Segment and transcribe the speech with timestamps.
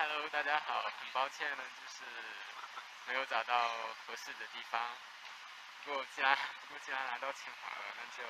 [0.00, 2.00] Hello，大家好，很抱歉呢，就是
[3.06, 3.68] 没有找到
[4.06, 4.80] 合适的地方。
[5.84, 8.24] 不过既然不过既然来到清华了，那就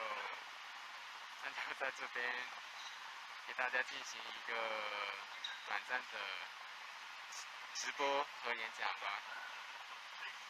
[1.44, 2.28] 那就在这边
[3.46, 4.56] 给大家进行一个
[5.68, 6.18] 短暂的
[7.74, 9.22] 直播和演讲吧。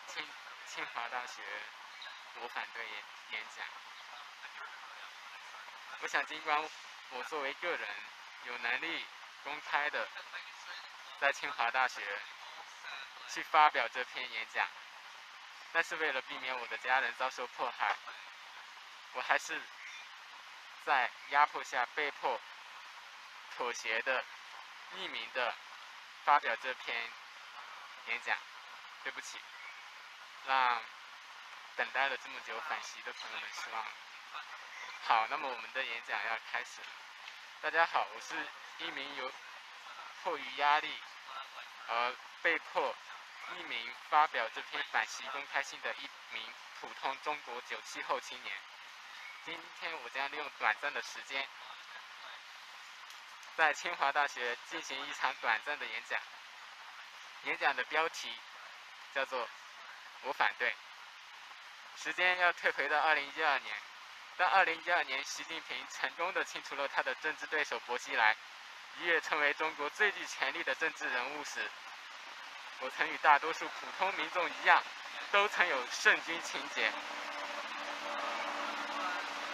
[0.06, 0.26] 清
[0.64, 1.42] 清华大学
[2.36, 3.66] 我反对演演讲。
[6.00, 6.66] 我想尽管
[7.10, 7.88] 我作为个人
[8.44, 9.04] 有能力
[9.44, 10.08] 公开的。
[11.20, 12.00] 在清华大学
[13.28, 14.66] 去发表这篇演讲，
[15.70, 17.94] 但是为了避免我的家人遭受迫害，
[19.12, 19.60] 我还是
[20.86, 22.40] 在压迫下被迫
[23.54, 24.24] 妥协的
[24.94, 25.54] 匿名的
[26.24, 26.96] 发表这篇
[28.06, 28.36] 演讲。
[29.02, 29.40] 对不起，
[30.46, 30.82] 让
[31.74, 33.90] 等待了这么久反习的朋友们失望了。
[35.04, 36.86] 好，那么我们的演讲要开始了。
[37.62, 38.34] 大家好，我是
[38.78, 39.32] 一名有
[40.22, 40.94] 迫于压力。
[41.92, 42.94] 而被迫
[43.50, 48.54] 匿名发表这篇反习公开信的一名普通中国九七后青年。
[49.44, 51.48] 今天我将利用短暂的时间，
[53.56, 56.20] 在清华大学进行一场短暂的演讲。
[57.44, 58.32] 演讲的标题
[59.12, 59.48] 叫做
[60.22, 60.72] “我反对”。
[61.96, 63.76] 时间要退回到二零一二年，
[64.36, 68.36] 到二零一二年习近平成功的清除了他的政治对手薄熙来。
[68.98, 71.60] 一跃成为中国最具权力的政治人物时，
[72.80, 74.82] 我曾与大多数普通民众一样，
[75.32, 76.90] 都曾有圣君情节，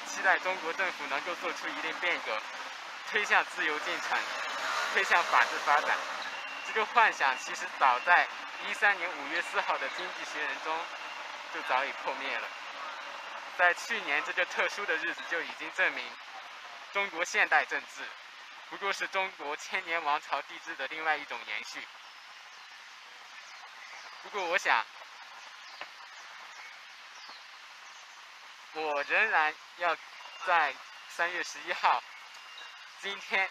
[0.06, 2.40] 期待中国政府能够做出一定变革，
[3.10, 4.18] 推向自由进程，
[4.92, 5.96] 推向法治发展。
[6.66, 8.26] 这个幻想其实早在
[8.66, 10.76] 一三年五月四号的《经济学人》中
[11.54, 12.48] 就早已破灭了。
[13.56, 16.04] 在去年这个特殊的日子就已经证明，
[16.92, 18.02] 中国现代政治。
[18.68, 21.86] 不过是中国千年王朝帝制的另外一种延续。
[24.22, 24.84] 不过，我想，
[28.72, 29.96] 我仍然要
[30.44, 30.74] 在
[31.08, 32.02] 三月十一号，
[33.00, 33.48] 今天，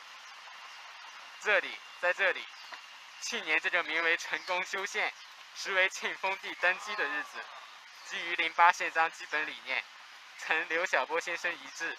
[1.40, 2.46] 这里，在这里，
[3.22, 5.14] 去年这个名为“成功修宪”，
[5.56, 7.40] 实为庆封帝登基的日子，
[8.08, 9.82] 基于零八宪章基本理念，
[10.40, 11.98] 曾刘晓波先生遗志。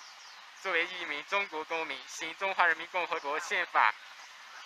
[0.62, 3.94] 作为一名中国公民，行中华人民共和国宪法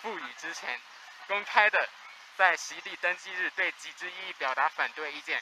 [0.01, 0.79] 赋予之权，
[1.27, 1.89] 公开的
[2.37, 5.41] 在习地登记日对己之意表达反对意见。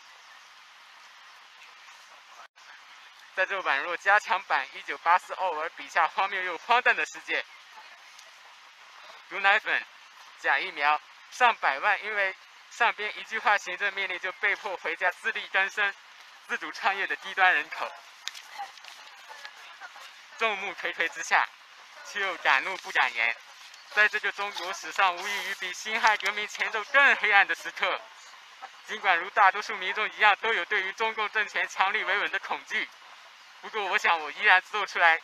[3.35, 7.45] 在这宛若加强版《一九八四》奥尔笔下荒谬又荒诞的世界，
[9.29, 9.85] 毒奶粉、
[10.39, 10.99] 假疫苗，
[11.31, 12.35] 上百万因为
[12.71, 15.95] 上边一句话行政命令就被迫回家自力更生、
[16.47, 17.89] 自主创业的低端人口。
[20.39, 21.47] 众目睽睽之下，
[22.05, 23.35] 却又敢怒不敢言。
[23.91, 27.99] 在这个中国史上无异于比辛亥革命前奏更黑暗的时刻，
[28.85, 32.87] 尽管如大多数民众一样都有对于中共政权强力维稳的恐惧，
[33.59, 35.19] 不过我想我依然做出来，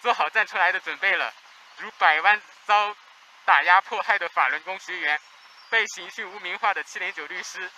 [0.00, 1.32] 做好站出来的准备了。
[1.76, 2.96] 如百万遭
[3.44, 5.20] 打压迫害的法轮功学员，
[5.68, 7.70] 被刑讯污名化的七零九律师，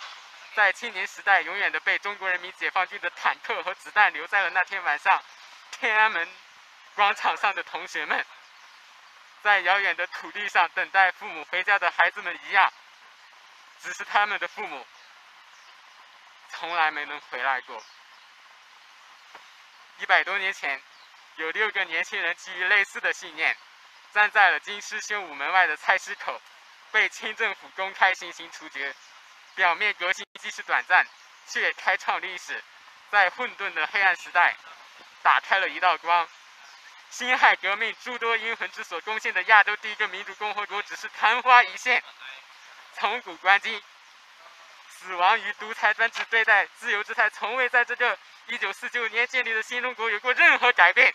[0.55, 5.21] 在青年时代永远的被中国人民解放军的坦克和子弹留在了那天晚上。
[5.83, 6.25] 天安门
[6.95, 8.25] 广场上的同学们，
[9.41, 12.71] 在遥远的土地上等待父母回家的孩子们一样，
[13.81, 14.87] 只是他们的父母
[16.51, 17.83] 从来没能回来过。
[19.97, 20.81] 一百多年前，
[21.35, 23.53] 有六个年轻人基于类似的信念，
[24.13, 26.41] 站在了京师宣武门外的菜市口，
[26.93, 28.95] 被清政府公开行刑处决。
[29.53, 31.05] 表面革新即使短暂，
[31.45, 32.63] 却开创历史，
[33.11, 34.55] 在混沌的黑暗时代。
[35.23, 36.27] 打开了一道光，
[37.09, 42.03] 辛亥革命诸多英魂之所贡献的亚洲第一个民主共和国只是昙花一现。
[42.95, 43.81] 从古观今，
[44.87, 48.17] 死亡与独裁专制对待自由之态，从未在这个
[48.49, 51.13] 1949年建立的新中国有过任何改变。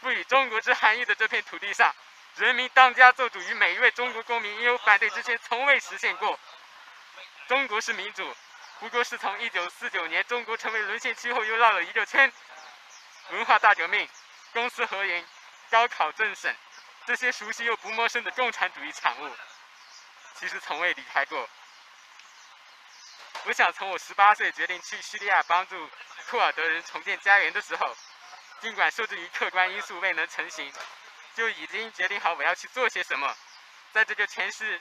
[0.00, 1.94] 赋予中国之含义的这片土地上，
[2.36, 6.38] 人民当家作主与每一位中国公民应有反对之权，从未实现过。
[7.48, 8.36] 中国是民主，
[8.80, 12.30] 不过是从1949年中国成为沦陷区后又绕了一个圈。
[13.30, 14.08] 文化大革命、
[14.52, 15.26] 公私合营、
[15.70, 16.56] 高考政审，
[17.06, 19.36] 这些熟悉又不陌生的共产主义产物，
[20.34, 21.48] 其实从未离开过。
[23.44, 25.90] 我想，从我十八岁决定去叙利亚帮助
[26.30, 27.96] 库尔德人重建家园的时候，
[28.60, 30.72] 尽管受制于客观因素未能成行，
[31.34, 33.36] 就已经决定好我要去做些什么。
[33.92, 34.80] 在这个全世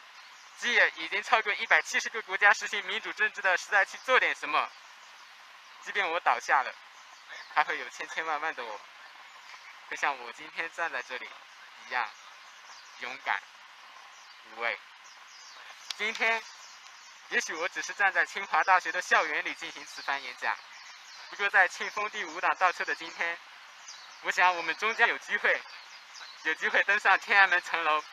[0.57, 4.69] 界已经超过一百七十个国家实行民主政治的时代，去做点什么，
[5.81, 6.73] 即便我倒下了。
[7.55, 8.81] 还会有千千万万的我，
[9.87, 11.29] 会像我今天站在这里
[11.87, 12.05] 一样
[12.99, 13.41] 勇敢，
[14.51, 14.77] 无畏。
[15.97, 16.43] 今天，
[17.29, 20.53] 也许我只是站在清华大学的校园里进行此番演讲，
[21.29, 23.39] 不过在庆丰第五档倒车的今天，
[24.23, 25.61] 我想我们终将有机会，
[26.43, 28.03] 有机会登上天安门城楼，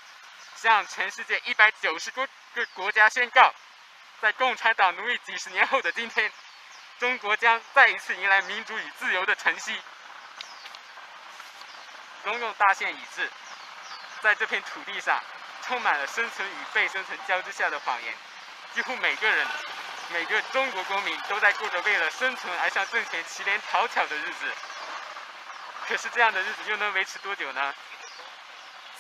[0.55, 2.25] 向全世界一百九十多
[2.55, 3.53] 个国家宣告，
[4.21, 6.33] 在共产党奴役几十年后的今天，
[7.03, 9.77] 中国将再一次迎来民主与自由的晨曦。
[12.23, 13.29] 中共大限已至，
[14.21, 15.21] 在这片土地上，
[15.63, 18.15] 充满了生存与被生存交织下的谎言。
[18.73, 19.45] 几乎每个人，
[20.13, 24.53] 每个中国公民都在过着为了生存而向政权乞怜讨巧的日子。
[25.89, 27.75] 可是这样的日子又能维持多久呢？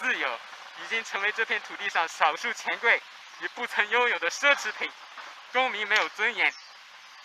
[0.00, 0.40] 自由
[0.82, 3.00] 已经成为这片土地上少数权贵
[3.38, 4.90] 也不曾拥有的奢侈品。
[5.52, 6.52] 公民没有尊严，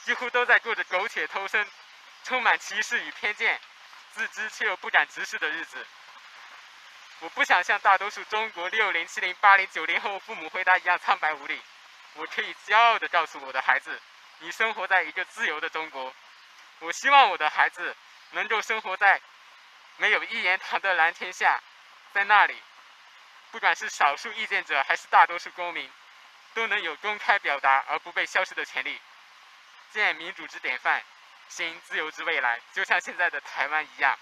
[0.07, 1.67] 几乎都在过着苟且偷生、
[2.23, 3.59] 充满歧视与偏见。
[4.13, 5.85] 自知却又不敢直视的日子，
[7.19, 11.61] 我不想像大多数中国六零、七零、八零、九零后父母回答一样苍白无力。
[12.13, 14.01] 我可以骄傲地告诉我的孩子
[14.39, 16.15] ：“你生活在一个自由的中国。”
[16.79, 17.93] 我希望我的孩子
[18.31, 19.21] 能够生活在
[19.97, 21.61] 没有一言堂的蓝天下，
[22.13, 22.55] 在那里，
[23.51, 25.91] 不管是少数意见者还是大多数公民，
[26.53, 28.99] 都能有公开表达而不被消失的权利，
[29.91, 31.03] 建民主之典范。
[31.49, 34.19] 行自由之未来，就像现在的台湾一样，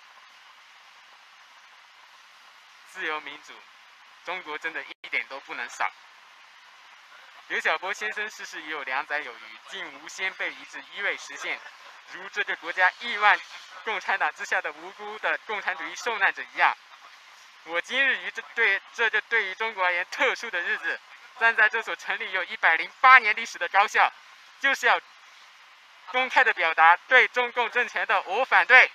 [2.91, 3.51] 自由民主，
[4.25, 5.91] 中国真的一点都不能少。
[7.47, 11.59] 刘晓波先生逝世已有两载有余，竟无先辈遗志一未实现，
[12.11, 13.39] 如这个国家亿万
[13.83, 16.77] 共产党之下的无辜的共产主义受难者一样。
[17.63, 20.99] 我今日于这对这个对于中国而言特殊的日子，
[21.39, 24.13] 站在这所成立有一百零八年历史的高校，
[24.59, 25.01] 就是要。
[26.11, 28.89] 公开的表达对中共政权的我反对，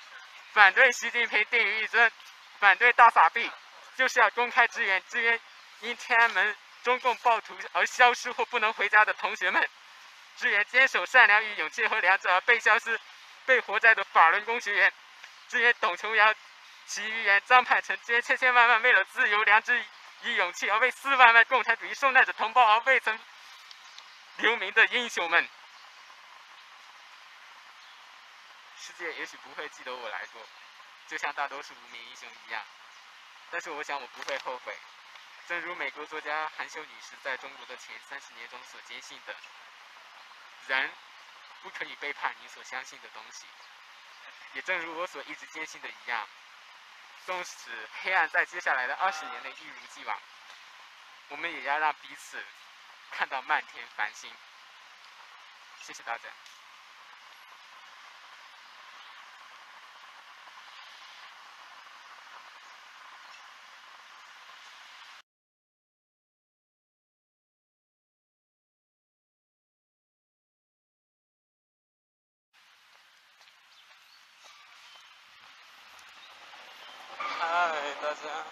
[0.53, 2.11] 反对习近平定于一尊，
[2.59, 3.51] 反对大傻逼，
[3.97, 5.39] 就是要公开支援支援
[5.81, 9.69] 因天安门中共暴徒而消失或不能回家的同学们，
[10.37, 12.99] 支援坚守善良与勇气和良知而被消失、
[13.45, 14.93] 被活摘的法轮功学员，
[15.49, 16.35] 支援董琼瑶、
[16.87, 19.85] 其余员、张盼成这些千千万万为了自由、良知
[20.23, 23.19] 与勇气而为四万万共产主义受难者同胞而未曾
[24.37, 25.49] 留名的英雄们。
[28.81, 30.43] 世界也许不会记得我来过，
[31.07, 32.65] 就像大多数无名英雄一样。
[33.51, 34.75] 但是我想我不会后悔。
[35.47, 39.37] 正如美国作家韩秀女士在中国的前三十年中所坚信的：
[40.69, 40.91] 人
[41.63, 43.47] 不可以背叛你所相信的东西。
[44.55, 46.27] 也正如我所一直坚信的一样，
[47.27, 50.19] 纵使黑暗在接下来的二十年内一如既往，
[51.29, 52.43] 我们也要让彼此
[53.11, 54.33] 看到漫天繁星。
[55.81, 56.29] 谢谢大家。
[78.31, 78.45] 大家，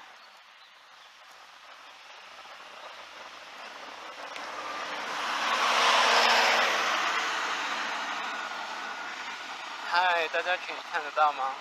[9.90, 11.54] 嗨，大家可以看得到吗？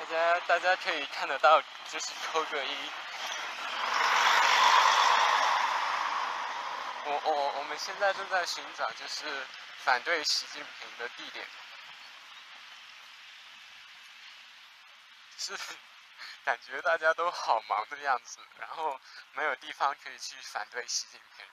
[0.00, 2.70] 大家，大家可以看得到，就是扣个一。
[7.04, 9.46] 我我我们现在正在寻找，就是
[9.84, 11.46] 反对习近平的地点。
[15.56, 15.76] 是
[16.44, 18.98] 感觉大家都好忙的样子，然后
[19.32, 21.46] 没有地方可以去反对习近平。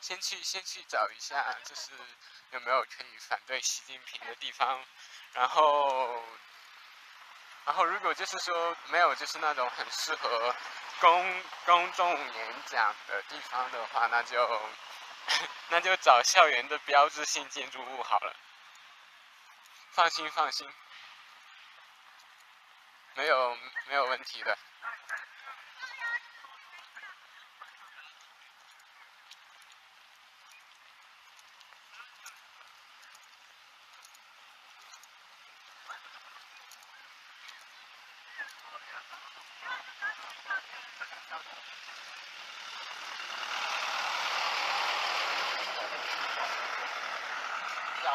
[0.00, 1.90] 先去先去找一下，就是
[2.52, 4.84] 有没有可以反对习近平的地方。
[5.36, 6.22] 然后，
[7.66, 10.54] 然后如果就是说没有就是那种很适合
[10.98, 14.62] 公公众演讲的地方的话，那就
[15.68, 18.34] 那就找校园的标志性建筑物好了。
[19.92, 20.72] 放心放心，
[23.14, 24.56] 没有没有问题的。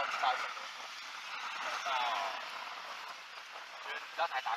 [0.02, 0.34] 到到，
[1.84, 1.94] 到，
[3.86, 4.52] 就是到台打。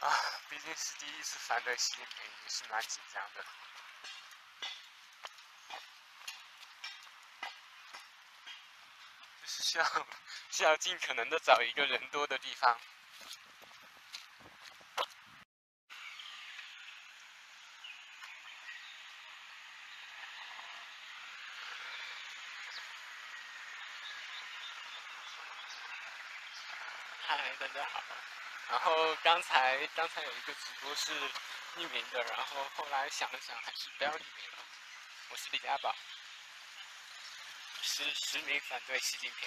[0.00, 0.16] 啊，
[0.48, 3.44] 毕竟是第一次反对习近平，也是蛮紧张的。
[9.42, 9.84] 就是需要
[10.50, 12.80] 需要尽可能的找一个人多的地方。
[27.60, 28.02] 大家好。
[28.70, 31.12] 然后刚才刚才有一个直播是
[31.76, 34.64] 匿名的，然后后来想了想，还是不要匿名了。
[35.28, 35.94] 我是李家宝，
[37.82, 39.46] 实实名反对习近平。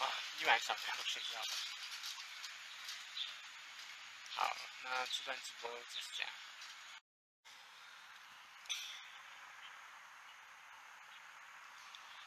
[0.00, 1.38] 啊，一晚上没有睡觉。
[4.34, 6.32] 好，那这段直播就是这样。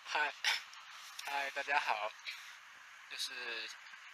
[0.05, 0.33] 嗨，
[1.25, 2.11] 嗨，大家好。
[3.09, 3.33] 就是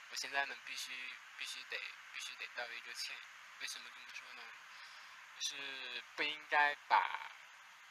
[0.10, 0.94] 我现在呢，必须
[1.38, 1.78] 必须得
[2.14, 3.14] 必须得道一个歉。
[3.60, 4.42] 为什么这么说呢？
[5.36, 7.30] 就是不应该把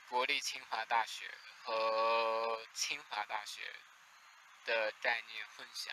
[0.09, 1.31] 国立清华大学
[1.65, 3.71] 和清华大学
[4.65, 5.93] 的概念混淆。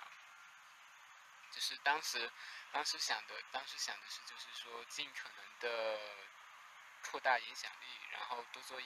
[1.52, 2.32] 就是当时
[2.72, 6.00] 当时想的，当时想的是，就是说尽可能的
[7.04, 8.86] 扩大影响力，然后多做一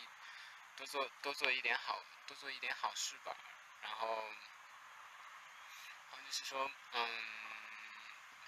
[0.75, 3.37] 多做多做一点好，多做一点好事吧，
[3.83, 4.33] 然后。
[6.33, 7.09] 是说，嗯，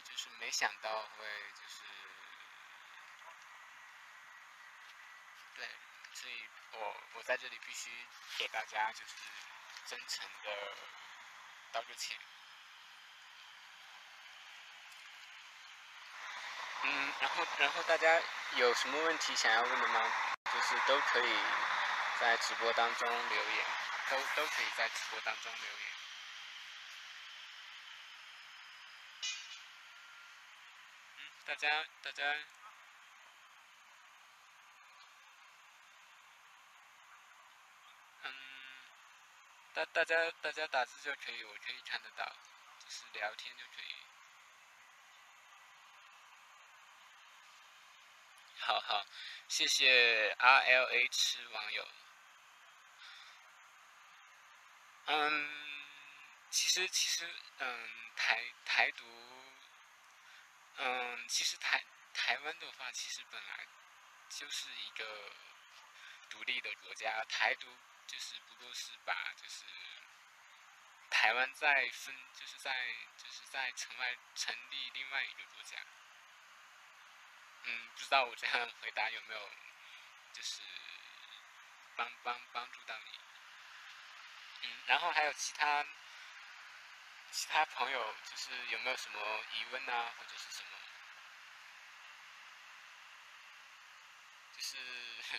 [0.03, 1.83] 就是没想到会就是，
[5.55, 5.69] 对，
[6.13, 7.91] 所以我我在这里必须
[8.39, 9.13] 给大家就是
[9.85, 10.49] 真诚的
[11.73, 12.17] 道个歉。
[16.81, 18.19] 嗯，然后然后大家
[18.55, 20.11] 有什么问题想要问的吗？
[20.51, 21.39] 就是都可以
[22.19, 23.65] 在直播当中留言，
[24.09, 26.04] 都都可以在直播当中留言。
[31.45, 31.69] 大家，
[32.01, 32.23] 大家，
[39.73, 42.25] 大大家大家打字就可以，我可以看得到，
[42.79, 43.95] 就是聊天就可以。
[48.57, 49.05] 好好，
[49.47, 51.87] 谢谢 R L H 网友。
[55.05, 55.49] 嗯，
[56.49, 59.05] 其实其实，嗯，台台独。
[61.15, 61.81] 嗯，其实台
[62.13, 63.65] 台湾的话，其实本来
[64.27, 65.31] 就是一个
[66.29, 67.73] 独立的国家，台独
[68.05, 69.63] 就是不过是把就是
[71.09, 75.77] 台湾再分，就是在就是在城外成立另外一个国家。
[77.63, 79.49] 嗯，不知道我这样回答有没有
[80.33, 80.61] 就是
[81.95, 83.19] 帮帮帮助到你？
[84.63, 85.85] 嗯，然后还有其他。
[87.31, 89.19] 其他朋友就是有没有什么
[89.51, 90.77] 疑问啊，或者是什么？
[94.53, 94.61] 就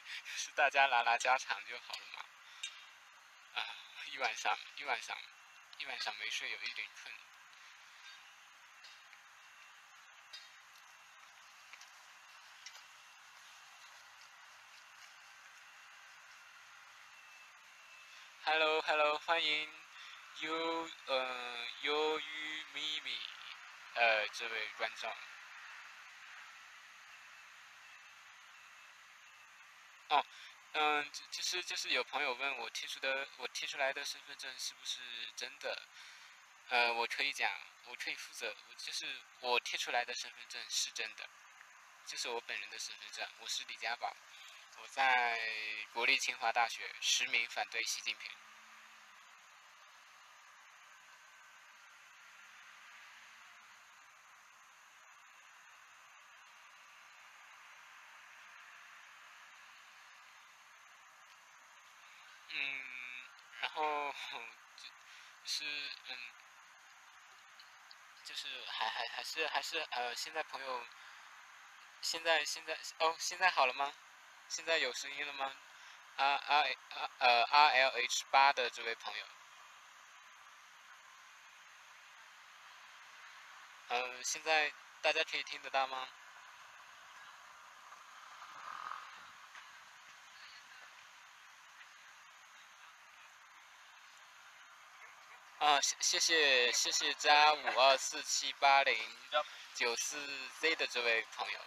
[0.37, 2.25] 是大家拉拉家常就好了嘛。
[3.55, 3.65] 啊，
[4.13, 5.17] 一晚上一晚上
[5.79, 7.15] 一晚上没睡，有一点困。
[18.45, 19.69] Hello，Hello，欢迎。
[20.41, 23.19] 忧呃忧郁咪咪
[23.95, 25.11] 呃这位观众，
[30.09, 30.25] 哦
[30.73, 35.01] 嗯就是就是有朋友问我贴出的我贴出来的身份证是不是
[35.35, 35.83] 真的？
[36.69, 37.51] 呃我可以讲
[37.87, 39.07] 我可以负责，就是
[39.41, 41.29] 我贴出来的身份证是真的，
[42.07, 44.15] 就是我本人的身份证，我是李家宝，
[44.83, 45.41] 我在
[45.93, 48.31] 国立清华大学实名反对习近平。
[66.09, 66.17] 嗯，
[68.25, 70.87] 就是还还还是还是呃，现在朋友，
[72.01, 73.93] 现在现在哦，现在好了吗？
[74.49, 75.53] 现在有声音了吗
[76.17, 79.25] ？R R R 呃 R L H 八的这位朋友，
[83.89, 84.73] 嗯，现在
[85.03, 86.09] 大家可以听得到吗？
[95.59, 99.17] 啊，谢谢谢谢加五二四七八零
[99.73, 100.19] 九四
[100.59, 101.61] Z 的这位朋友，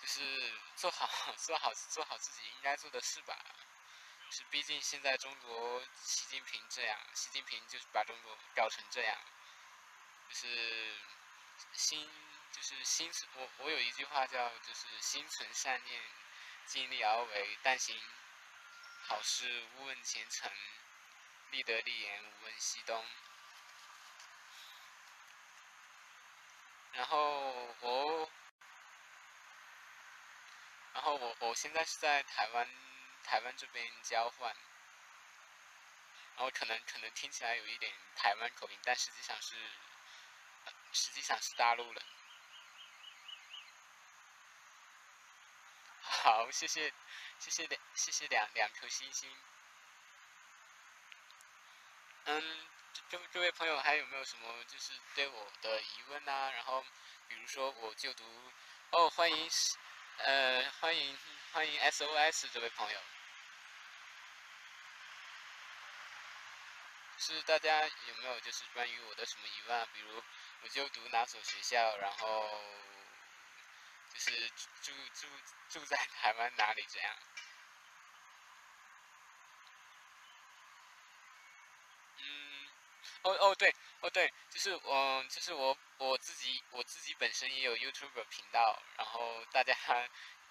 [0.00, 3.36] 就是做好 做好做好自己应该做的事吧，
[4.30, 9.18] 是毕竟现在中国习近平这样，习近平就是把中国搞成这样，
[10.30, 10.94] 就是
[11.74, 12.10] 心
[12.50, 16.02] 就是心存我我有一句话叫就是心存善念，
[16.64, 18.00] 尽力而为，但行
[19.06, 20.50] 好事勿问前程，
[21.50, 23.04] 立德立言无问西东。
[26.92, 28.30] 然后我，
[30.92, 32.68] 然后我我现在是在台湾
[33.24, 34.54] 台湾这边交换，
[36.36, 39.54] 然后可能可能听起来有一点台湾口音，但实际上是
[40.92, 42.02] 实际上是大陆人。
[46.02, 46.92] 好，谢谢
[47.38, 49.30] 谢谢两谢谢两两颗星星。
[52.38, 52.66] 嗯。
[53.08, 56.50] 这这位朋友还有没有什么就是对我的疑问啊？
[56.52, 56.84] 然后
[57.28, 58.24] 比如说我就读
[58.90, 59.50] 哦，欢迎
[60.18, 61.18] 呃欢迎
[61.52, 63.00] 欢迎 SOS 这位朋友，
[67.18, 69.76] 是大家有没有就是关于我的什么疑问？
[69.76, 69.88] 啊？
[69.92, 70.22] 比如
[70.62, 71.96] 我就读哪所学校？
[71.96, 72.62] 然后
[74.12, 74.48] 就是
[74.82, 75.26] 住住
[75.68, 77.16] 住在台湾哪里这样？
[83.22, 89.76] 哦哦对，哦对，就是我，就是我我自己，我自己本身也有 YouTube 频道，然后大家，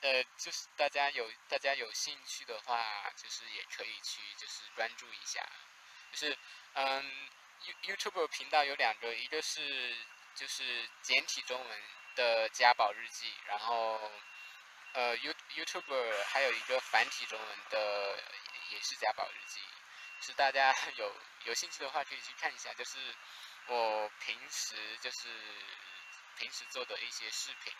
[0.01, 5.43] 呃，就是大家有大家有兴趣的话，就是也可以去就是关注一下，
[6.11, 6.37] 就是
[6.73, 7.29] 嗯
[7.83, 9.95] ，YouTube 频道有两个，一个是
[10.35, 11.81] 就是简体中文
[12.15, 13.99] 的家宝日记，然后
[14.93, 18.23] 呃 You YouTube 还有一个繁体中文的
[18.69, 19.59] 也是家宝日记。
[20.21, 21.15] 是大家 有
[21.45, 22.97] 有兴趣的话，可以去看一下，就是
[23.67, 25.27] 我平时就是
[26.35, 27.73] 平时做的一些视频，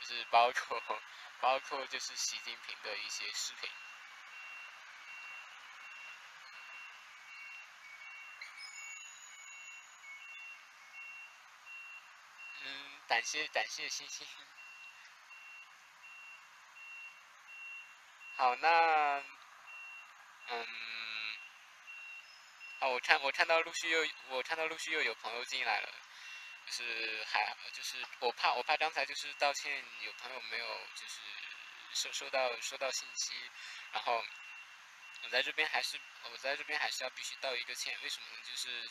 [0.00, 0.80] 就是包括
[1.40, 3.70] 包括就是习近平的一些视频。
[12.62, 14.26] 嗯，感谢感谢星星。
[18.36, 19.22] 好，那
[20.48, 21.03] 嗯。
[22.80, 25.88] 啊我看我看到陆续又我看到陆续又有朋友进来了，
[26.66, 31.20] 就是还就是我怕我怕刚才就是道歉有朋友没有就是
[31.92, 33.32] 收收到收到信息，
[33.92, 34.22] 然后
[35.22, 35.98] 我在这边还是
[36.30, 38.42] 我在这边还是要必须道一个歉，为什么呢？
[38.44, 38.90] 就是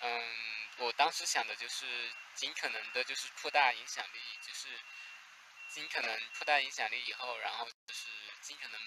[0.00, 0.36] 嗯，
[0.78, 4.68] 我当时想的就是尽可能的就是扩大影响力，就是
[5.68, 8.08] 尽可能扩大影响力以后，然后就是
[8.40, 8.80] 尽可能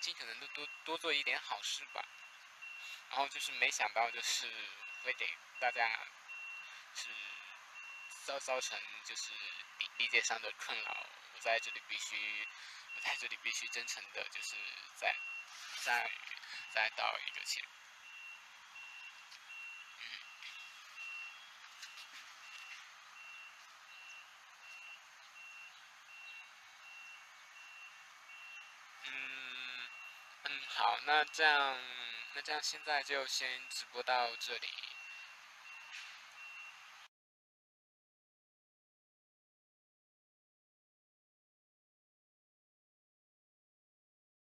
[0.00, 2.04] 尽可能的多多做一点好事吧。
[3.10, 4.46] 然后就是没想到，就是
[5.02, 5.26] 会给
[5.58, 5.88] 大家
[6.94, 7.08] 是
[8.24, 9.32] 造造成就是
[9.78, 11.06] 理理解上的困扰。
[11.34, 12.16] 我在这里必须，
[12.94, 14.56] 我在这里必须真诚的，就是
[14.94, 15.14] 再
[15.82, 16.10] 再
[16.70, 17.64] 再道一个歉。
[29.04, 29.90] 嗯
[30.44, 31.78] 嗯，好，那这样。
[32.38, 34.68] 那这样现在就先直播到这里。